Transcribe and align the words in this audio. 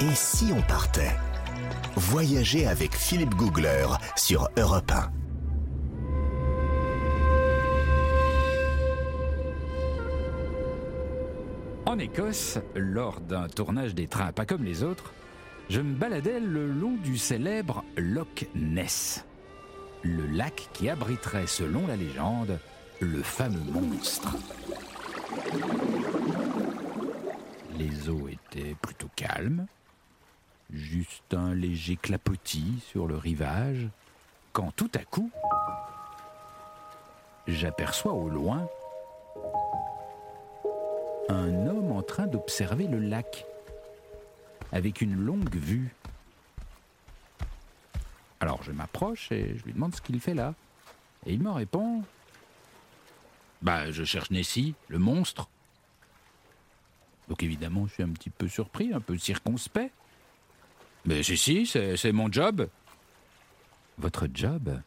Et 0.00 0.14
si 0.14 0.52
on 0.52 0.60
partait? 0.62 1.16
Voyager 1.94 2.66
avec 2.66 2.96
Philippe 2.96 3.34
Googler 3.36 3.86
sur 4.16 4.48
Europe 4.58 4.90
1. 4.90 5.12
En 11.86 11.98
Écosse, 12.00 12.58
lors 12.74 13.20
d'un 13.20 13.46
tournage 13.46 13.94
des 13.94 14.08
trains 14.08 14.32
pas 14.32 14.44
comme 14.44 14.64
les 14.64 14.82
autres, 14.82 15.12
je 15.70 15.80
me 15.80 15.94
baladais 15.94 16.40
le 16.40 16.66
long 16.72 16.96
du 16.96 17.16
célèbre 17.16 17.84
Loch 17.96 18.46
Ness, 18.56 19.24
le 20.02 20.26
lac 20.26 20.70
qui 20.72 20.88
abriterait, 20.88 21.46
selon 21.46 21.86
la 21.86 21.94
légende, 21.94 22.58
le 23.00 23.22
fameux 23.22 23.62
monstre. 23.70 24.36
Les 27.78 28.08
eaux 28.08 28.28
étaient 28.28 28.74
plutôt 28.82 29.10
calmes, 29.14 29.66
juste 30.74 31.34
un 31.34 31.54
léger 31.54 31.96
clapotis 31.96 32.82
sur 32.86 33.06
le 33.06 33.16
rivage, 33.16 33.88
quand 34.52 34.70
tout 34.74 34.90
à 34.94 35.04
coup, 35.04 35.30
j'aperçois 37.46 38.12
au 38.12 38.28
loin 38.28 38.68
un 41.28 41.66
homme 41.66 41.92
en 41.92 42.02
train 42.02 42.26
d'observer 42.26 42.86
le 42.86 42.98
lac 42.98 43.46
avec 44.72 45.00
une 45.00 45.14
longue 45.14 45.54
vue. 45.54 45.94
Alors 48.40 48.62
je 48.62 48.72
m'approche 48.72 49.32
et 49.32 49.56
je 49.56 49.64
lui 49.64 49.72
demande 49.72 49.94
ce 49.94 50.02
qu'il 50.02 50.20
fait 50.20 50.34
là. 50.34 50.54
Et 51.26 51.32
il 51.32 51.42
me 51.42 51.50
répond 51.50 52.02
Bah, 53.62 53.90
je 53.90 54.04
cherche 54.04 54.30
Nessie, 54.30 54.74
le 54.88 54.98
monstre. 54.98 55.48
Donc 57.28 57.42
évidemment, 57.42 57.86
je 57.86 57.94
suis 57.94 58.02
un 58.02 58.10
petit 58.10 58.30
peu 58.30 58.48
surpris, 58.48 58.92
un 58.92 59.00
peu 59.00 59.16
circonspect. 59.16 59.92
Mais 61.04 61.22
si, 61.22 61.36
si, 61.36 61.66
c'est 61.66 62.12
mon 62.12 62.30
job. 62.32 62.68
Votre 63.98 64.26
job? 64.32 64.80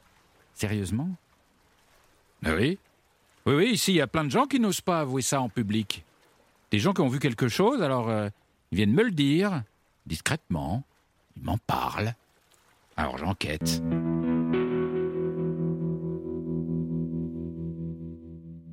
Sérieusement? 0.54 1.10
Ah 2.44 2.56
Oui? 2.56 2.80
Oui, 3.46 3.54
oui, 3.56 3.70
ici, 3.72 3.94
il 3.94 3.96
y 3.98 4.02
a 4.02 4.08
plein 4.08 4.26
de 4.26 4.30
gens 4.30 4.46
qui 4.46 4.60
n'osent 4.60 4.82
pas 4.82 5.00
avouer 5.00 5.22
ça 5.22 5.40
en 5.40 5.48
public. 5.48 6.04
Des 6.72 6.80
gens 6.80 6.94
qui 6.94 7.00
ont 7.02 7.08
vu 7.08 7.20
quelque 7.20 7.48
chose, 7.48 7.82
alors 7.82 8.10
euh, 8.10 8.28
ils 8.72 8.76
viennent 8.76 8.94
me 8.94 9.04
le 9.04 9.12
dire, 9.12 9.64
discrètement. 10.06 10.84
Ils 11.38 11.44
m'en 11.44 11.58
parlent. 11.58 12.14
Alors 12.98 13.18
j'enquête. 13.18 13.82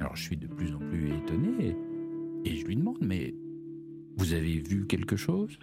Alors 0.00 0.16
je 0.16 0.22
suis 0.22 0.36
de 0.36 0.46
plus 0.48 0.74
en 0.74 0.78
plus 0.78 1.14
étonné 1.14 1.76
et 2.44 2.56
je 2.56 2.64
lui 2.66 2.74
demande, 2.74 2.98
mais 3.00 3.32
vous 4.16 4.32
avez 4.32 4.60
vu 4.60 4.86
quelque 4.86 5.16
chose? 5.16 5.58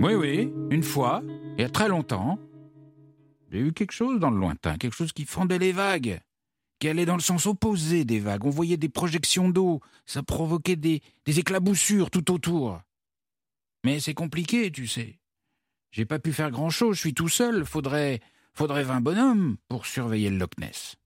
Oui, 0.00 0.14
oui, 0.14 0.52
une 0.70 0.82
fois, 0.82 1.22
il 1.56 1.62
y 1.62 1.64
a 1.64 1.68
très 1.68 1.88
longtemps. 1.88 2.38
J'ai 3.50 3.62
vu 3.62 3.72
quelque 3.72 3.92
chose 3.92 4.18
dans 4.18 4.30
le 4.30 4.38
lointain, 4.38 4.78
quelque 4.78 4.96
chose 4.96 5.12
qui 5.12 5.24
fendait 5.24 5.58
les 5.58 5.72
vagues, 5.72 6.20
qui 6.78 6.88
allait 6.88 7.06
dans 7.06 7.16
le 7.16 7.20
sens 7.20 7.46
opposé 7.46 8.04
des 8.04 8.18
vagues. 8.18 8.44
On 8.44 8.50
voyait 8.50 8.76
des 8.76 8.88
projections 8.88 9.50
d'eau, 9.50 9.80
ça 10.06 10.22
provoquait 10.22 10.76
des, 10.76 11.02
des 11.26 11.38
éclaboussures 11.38 12.10
tout 12.10 12.32
autour. 12.32 12.80
Mais 13.84 14.00
c'est 14.00 14.14
compliqué, 14.14 14.70
tu 14.70 14.86
sais. 14.86 15.18
J'ai 15.90 16.06
pas 16.06 16.18
pu 16.18 16.32
faire 16.32 16.50
grand-chose, 16.50 16.96
je 16.96 17.00
suis 17.00 17.14
tout 17.14 17.28
seul, 17.28 17.66
faudrait, 17.66 18.20
faudrait 18.54 18.84
20 18.84 19.02
bonhommes 19.02 19.56
pour 19.68 19.84
surveiller 19.86 20.30
le 20.30 20.38
Loch 20.38 20.56
Ness. 20.58 20.96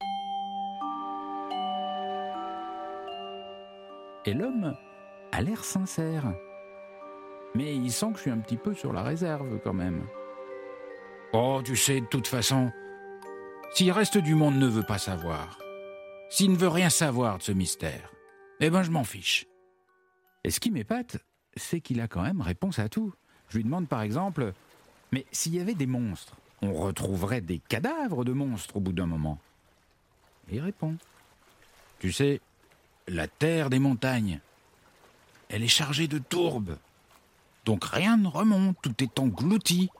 Et 4.26 4.34
l'homme 4.34 4.76
a 5.36 5.42
l'air 5.42 5.64
sincère. 5.64 6.32
Mais 7.54 7.76
il 7.76 7.92
sent 7.92 8.06
que 8.12 8.16
je 8.16 8.22
suis 8.22 8.30
un 8.30 8.38
petit 8.38 8.56
peu 8.56 8.72
sur 8.72 8.94
la 8.94 9.02
réserve 9.02 9.60
quand 9.62 9.74
même. 9.74 10.06
Oh, 11.34 11.60
tu 11.62 11.76
sais, 11.76 12.00
de 12.00 12.06
toute 12.06 12.26
façon, 12.26 12.72
si 13.74 13.84
le 13.84 13.92
reste 13.92 14.16
du 14.16 14.34
monde 14.34 14.56
ne 14.56 14.66
veut 14.66 14.82
pas 14.82 14.96
savoir, 14.96 15.58
s'il 16.30 16.52
ne 16.52 16.56
veut 16.56 16.68
rien 16.68 16.88
savoir 16.88 17.36
de 17.36 17.42
ce 17.42 17.52
mystère, 17.52 18.10
eh 18.60 18.70
ben 18.70 18.82
je 18.82 18.90
m'en 18.90 19.04
fiche. 19.04 19.46
Et 20.42 20.50
ce 20.50 20.58
qui 20.58 20.70
m'épate, 20.70 21.18
c'est 21.54 21.80
qu'il 21.82 22.00
a 22.00 22.08
quand 22.08 22.22
même 22.22 22.40
réponse 22.40 22.78
à 22.78 22.88
tout. 22.88 23.12
Je 23.50 23.58
lui 23.58 23.64
demande 23.64 23.88
par 23.88 24.00
exemple, 24.00 24.54
mais 25.12 25.26
s'il 25.32 25.54
y 25.54 25.60
avait 25.60 25.74
des 25.74 25.86
monstres, 25.86 26.36
on 26.62 26.72
retrouverait 26.72 27.42
des 27.42 27.58
cadavres 27.58 28.24
de 28.24 28.32
monstres 28.32 28.76
au 28.76 28.80
bout 28.80 28.92
d'un 28.92 29.06
moment? 29.06 29.38
Et 30.50 30.56
il 30.56 30.60
répond, 30.62 30.96
tu 31.98 32.10
sais, 32.10 32.40
la 33.06 33.28
terre 33.28 33.68
des 33.68 33.78
montagnes, 33.80 34.40
elle 35.48 35.62
est 35.62 35.68
chargée 35.68 36.08
de 36.08 36.18
tourbes. 36.18 36.76
Donc 37.64 37.84
rien 37.84 38.16
ne 38.16 38.28
remonte, 38.28 38.76
tout 38.82 39.02
est 39.02 39.18
englouti. 39.18 39.90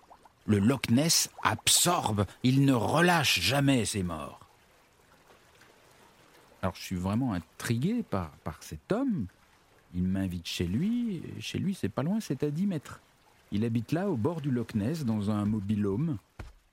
Le 0.47 0.59
Loch 0.59 0.91
Ness 0.91 1.31
absorbe, 1.43 2.25
il 2.45 2.65
ne 2.65 2.73
relâche 2.73 3.41
jamais 3.41 3.85
ses 3.85 4.05
morts. 4.05 4.41
Alors 6.63 6.75
je 6.77 6.83
suis 6.83 6.97
vraiment 6.97 7.33
intrigué 7.33 8.03
par, 8.03 8.31
par 8.45 8.63
cet 8.63 8.93
homme. 8.93 9.27
Il 9.95 10.05
m'invite 10.05 10.47
chez 10.47 10.67
lui, 10.67 11.23
chez 11.41 11.59
lui 11.59 11.75
c'est 11.75 11.89
pas 11.89 12.03
loin, 12.03 12.21
c'est 12.21 12.43
à 12.43 12.51
10 12.51 12.67
mètres. 12.67 13.01
Il 13.53 13.65
habite 13.65 13.93
là, 13.93 14.11
au 14.11 14.17
bord 14.17 14.41
du 14.41 14.51
Loch 14.51 14.75
Ness, 14.75 15.05
dans 15.05 15.31
un 15.31 15.45
mobilhome. 15.45 16.19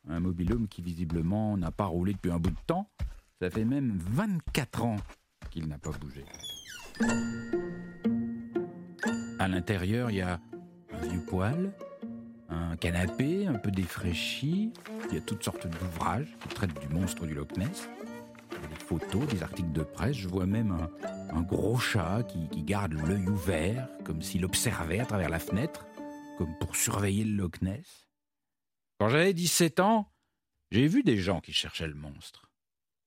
Un 0.09 0.19
mobilhome 0.19 0.67
qui 0.67 0.81
visiblement 0.81 1.55
n'a 1.55 1.71
pas 1.71 1.85
roulé 1.85 2.13
depuis 2.13 2.31
un 2.31 2.39
bout 2.39 2.49
de 2.49 2.55
temps. 2.67 2.87
Ça 3.39 3.49
fait 3.49 3.65
même 3.65 3.97
24 3.97 4.83
ans 4.83 4.97
qu'il 5.51 5.67
n'a 5.67 5.77
pas 5.77 5.91
bougé. 5.91 6.25
À 9.43 9.49
l'intérieur, 9.49 10.09
il 10.09 10.15
y 10.15 10.21
a 10.21 10.39
un 10.93 11.05
vieux 11.05 11.19
poêle, 11.19 11.73
un 12.47 12.77
canapé 12.77 13.45
un 13.45 13.55
peu 13.55 13.71
défraîchi. 13.71 14.71
Il 15.09 15.15
y 15.15 15.17
a 15.17 15.21
toutes 15.21 15.43
sortes 15.43 15.67
d'ouvrages 15.67 16.33
qui 16.39 16.47
traitent 16.47 16.79
du 16.79 16.87
monstre 16.87 17.25
du 17.25 17.33
Loch 17.33 17.57
Ness. 17.57 17.89
Des 18.69 18.75
photos, 18.75 19.27
des 19.27 19.43
articles 19.43 19.73
de 19.73 19.83
presse. 19.83 20.15
Je 20.15 20.29
vois 20.29 20.45
même 20.45 20.71
un, 20.71 20.89
un 21.35 21.41
gros 21.41 21.77
chat 21.77 22.23
qui, 22.23 22.47
qui 22.51 22.63
garde 22.63 22.93
l'œil 22.93 23.27
ouvert, 23.27 23.89
comme 24.05 24.21
s'il 24.21 24.45
observait 24.45 25.01
à 25.01 25.05
travers 25.05 25.29
la 25.29 25.39
fenêtre, 25.39 25.85
comme 26.37 26.57
pour 26.59 26.77
surveiller 26.77 27.25
le 27.25 27.35
Loch 27.35 27.61
Ness. 27.61 28.07
Quand 28.97 29.09
j'avais 29.09 29.33
17 29.33 29.81
ans, 29.81 30.09
j'ai 30.71 30.87
vu 30.87 31.03
des 31.03 31.17
gens 31.17 31.41
qui 31.41 31.51
cherchaient 31.51 31.89
le 31.89 31.95
monstre. 31.95 32.49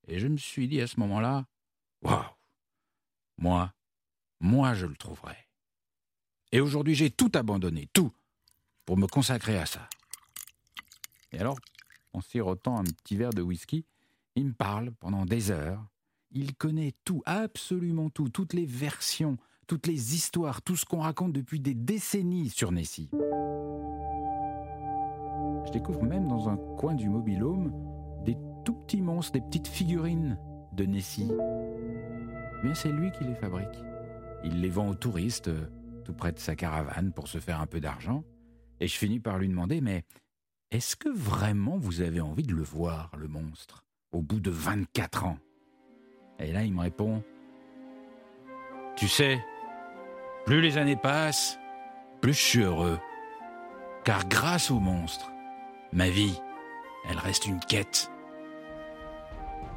Et 0.06 0.18
je 0.18 0.28
me 0.28 0.36
suis 0.36 0.68
dit 0.68 0.82
à 0.82 0.86
ce 0.86 1.00
moment-là, 1.00 1.46
waouh, 2.02 2.26
moi, 3.38 3.72
moi 4.38 4.74
je 4.74 4.84
le 4.84 4.96
trouverai. 4.96 5.45
Et 6.56 6.60
aujourd'hui, 6.62 6.94
j'ai 6.94 7.10
tout 7.10 7.30
abandonné, 7.34 7.86
tout, 7.92 8.10
pour 8.86 8.96
me 8.96 9.06
consacrer 9.06 9.58
à 9.58 9.66
ça. 9.66 9.90
Et 11.30 11.38
alors, 11.38 11.58
en 12.14 12.22
sirotant 12.22 12.78
un 12.78 12.84
petit 12.84 13.14
verre 13.14 13.34
de 13.34 13.42
whisky, 13.42 13.84
il 14.36 14.46
me 14.46 14.52
parle 14.54 14.90
pendant 14.92 15.26
des 15.26 15.50
heures. 15.50 15.84
Il 16.30 16.54
connaît 16.54 16.94
tout, 17.04 17.22
absolument 17.26 18.08
tout, 18.08 18.30
toutes 18.30 18.54
les 18.54 18.64
versions, 18.64 19.36
toutes 19.66 19.86
les 19.86 20.14
histoires, 20.14 20.62
tout 20.62 20.76
ce 20.76 20.86
qu'on 20.86 21.00
raconte 21.00 21.34
depuis 21.34 21.60
des 21.60 21.74
décennies 21.74 22.48
sur 22.48 22.72
Nessie. 22.72 23.10
Je 25.66 25.72
découvre 25.72 26.04
même 26.04 26.26
dans 26.26 26.48
un 26.48 26.56
coin 26.78 26.94
du 26.94 27.10
mobilhome 27.10 27.70
des 28.24 28.38
tout 28.64 28.72
petits 28.72 29.02
monstres, 29.02 29.32
des 29.32 29.42
petites 29.42 29.68
figurines 29.68 30.38
de 30.72 30.86
Nessie. 30.86 31.30
Mais 32.64 32.74
c'est 32.74 32.92
lui 32.92 33.12
qui 33.12 33.24
les 33.24 33.34
fabrique. 33.34 33.78
Il 34.42 34.62
les 34.62 34.70
vend 34.70 34.88
aux 34.88 34.94
touristes 34.94 35.48
euh, 35.48 35.68
près 36.12 36.32
de 36.32 36.38
sa 36.38 36.56
caravane 36.56 37.12
pour 37.12 37.28
se 37.28 37.38
faire 37.38 37.60
un 37.60 37.66
peu 37.66 37.80
d'argent. 37.80 38.24
Et 38.80 38.88
je 38.88 38.96
finis 38.96 39.20
par 39.20 39.38
lui 39.38 39.48
demander, 39.48 39.80
mais 39.80 40.04
est-ce 40.70 40.96
que 40.96 41.08
vraiment 41.08 41.78
vous 41.78 42.00
avez 42.00 42.20
envie 42.20 42.42
de 42.42 42.54
le 42.54 42.62
voir, 42.62 43.10
le 43.16 43.28
monstre, 43.28 43.84
au 44.12 44.20
bout 44.20 44.40
de 44.40 44.50
24 44.50 45.24
ans? 45.24 45.38
Et 46.38 46.52
là, 46.52 46.62
il 46.64 46.74
me 46.74 46.80
répond, 46.80 47.22
tu 48.96 49.08
sais, 49.08 49.42
plus 50.44 50.60
les 50.60 50.76
années 50.76 50.96
passent, 50.96 51.58
plus 52.20 52.34
je 52.34 52.40
suis 52.40 52.62
heureux. 52.62 52.98
Car 54.04 54.28
grâce 54.28 54.70
au 54.70 54.78
monstre, 54.78 55.30
ma 55.92 56.08
vie, 56.08 56.40
elle 57.08 57.18
reste 57.18 57.46
une 57.46 57.60
quête. 57.60 58.10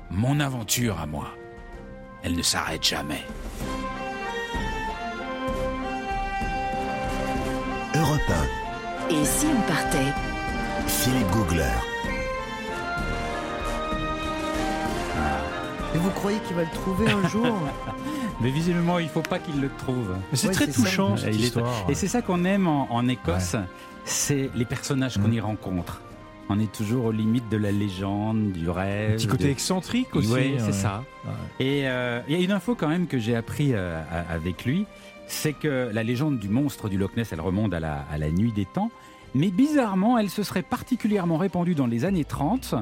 Mon 0.10 0.40
aventure 0.40 1.00
à 1.00 1.06
moi, 1.06 1.30
elle 2.24 2.36
ne 2.36 2.42
s'arrête 2.42 2.84
jamais. 2.84 3.24
Et 9.12 9.26
si 9.26 9.46
on 9.48 9.62
partait 9.62 9.98
1, 9.98 10.88
Philippe 10.88 11.28
Googler. 11.32 11.64
Et 15.96 15.98
vous 15.98 16.10
croyez 16.12 16.38
qu'il 16.40 16.56
va 16.56 16.64
le 16.64 16.70
trouver 16.70 17.10
un 17.12 17.28
jour 17.28 17.48
Mais 18.42 18.52
visiblement, 18.52 19.00
il 19.00 19.10
faut 19.10 19.22
pas 19.24 19.40
qu'il 19.40 19.60
le 19.60 19.70
trouve. 19.80 20.16
Mais 20.32 20.38
c'est 20.38 20.48
Ouais, 20.48 20.54
très 20.54 20.68
ça. 20.68 20.74
touchant 20.74 21.18
cette 21.18 21.34
Il 21.36 21.42
est- 21.42 21.46
histoire. 21.48 21.86
Et 21.90 21.96
c'est 21.96 22.08
ça 22.08 22.22
qu'on 22.22 22.46
aime 22.46 22.68
en, 22.68 22.88
en 22.94 23.08
Écosse, 23.08 23.56
c'est 24.06 24.50
les 24.56 24.66
personnages 24.66 25.18
qu'on 25.18 25.32
y 25.32 25.40
rencontre. 25.40 26.00
On 26.52 26.60
est 26.60 26.72
toujours 26.72 27.06
aux 27.06 27.12
limites 27.12 27.50
de 27.50 27.58
la 27.58 27.72
légende, 27.72 28.52
du 28.54 28.70
rêve. 28.70 29.12
Un 29.14 29.16
petit 29.16 29.28
côté 29.28 29.44
de- 29.46 29.50
excentrique 29.50 30.16
aussi. 30.16 30.32
Oui, 30.32 30.54
c'est 30.60 30.66
ouais. 30.68 30.72
ça. 30.72 31.04
Ouais. 31.26 31.66
Et 31.66 31.88
euh, 31.88 32.22
il 32.28 32.38
y 32.38 32.42
a 32.42 32.44
une 32.44 32.52
info 32.52 32.76
quand 32.76 32.88
même 32.88 33.08
que 33.08 33.20
j'ai 33.20 33.36
appris 33.36 33.72
euh, 33.74 34.02
avec 34.32 34.66
lui, 34.66 34.86
c'est 35.30 35.54
que 35.54 35.90
la 35.94 36.04
légende 36.04 36.40
du 36.40 36.50
monstre 36.50 36.90
du 36.90 36.98
Loch 36.98 37.16
Ness, 37.16 37.32
elle 37.32 37.42
remonte 37.42 37.74
à 37.74 37.80
la, 37.80 38.06
à 38.12 38.18
la 38.18 38.30
nuit 38.32 38.52
des 38.52 38.66
temps. 38.66 38.92
Mais 39.36 39.52
bizarrement, 39.52 40.18
elle 40.18 40.30
se 40.30 40.44
serait 40.44 40.64
particulièrement 40.64 41.38
répandue 41.38 41.76
dans 41.76 41.88
les 41.88 42.04
années 42.04 42.26
30. 42.26 42.76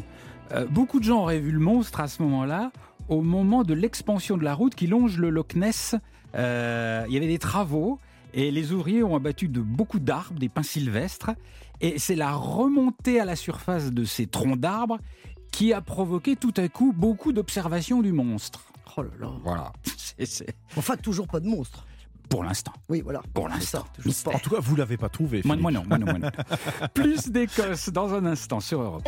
Euh, 0.54 0.66
beaucoup 0.66 1.00
de 1.00 1.04
gens 1.04 1.22
auraient 1.22 1.40
vu 1.40 1.52
le 1.52 1.60
monstre 1.60 2.00
à 2.00 2.08
ce 2.08 2.22
moment-là, 2.24 2.72
au 3.10 3.22
moment 3.22 3.64
de 3.64 3.74
l'expansion 3.74 4.38
de 4.38 4.44
la 4.44 4.54
route 4.54 4.76
qui 4.76 4.88
longe 4.88 5.18
le 5.18 5.30
Loch 5.30 5.56
Ness. 5.56 5.96
Euh, 6.36 7.06
il 7.08 7.14
y 7.14 7.18
avait 7.18 7.28
des 7.28 7.40
travaux 7.40 8.00
et 8.34 8.50
les 8.50 8.72
ouvriers 8.72 9.04
ont 9.04 9.16
abattu 9.16 9.50
de 9.50 9.62
beaucoup 9.62 10.00
d'arbres, 10.00 10.40
des 10.40 10.50
pins 10.50 10.64
sylvestres. 10.64 11.32
Et 11.82 12.00
c'est 12.00 12.16
la 12.16 12.34
remontée 12.34 13.20
à 13.20 13.26
la 13.26 13.36
surface 13.36 13.92
de 13.92 14.06
ces 14.06 14.26
troncs 14.26 14.58
d'arbres 14.60 15.00
qui 15.52 15.74
a 15.74 15.82
provoqué 15.82 16.36
tout 16.36 16.54
à 16.58 16.68
coup 16.70 16.94
beaucoup 16.96 17.34
d'observations 17.34 18.02
du 18.02 18.14
monstre. 18.14 18.72
Oh 18.96 19.04
là 19.04 19.10
là. 19.20 19.32
Voilà. 19.44 19.74
Enfin, 20.76 20.98
toujours 20.98 21.28
pas 21.28 21.40
de 21.40 21.48
monstre. 21.48 21.86
Pour 22.30 22.44
l'instant. 22.44 22.74
Oui, 22.90 23.02
voilà. 23.02 23.22
Pour 23.34 23.48
l'instant. 23.48 23.86
En 24.26 24.40
tout 24.40 24.50
cas, 24.50 24.60
vous 24.60 24.76
l'avez 24.76 24.98
pas 24.98 25.10
trouvé. 25.10 25.42
Moi, 25.46 25.56
Philippe. 25.56 25.62
moi 25.62 25.72
non, 25.72 25.84
moi 25.88 25.98
non, 25.98 26.06
moi 26.06 26.20
non. 26.20 26.88
Plus 26.94 27.30
d'Écosse 27.30 27.90
dans 27.90 28.14
un 28.14 28.26
instant 28.26 28.60
sur 28.60 28.82
Europe. 28.82 29.08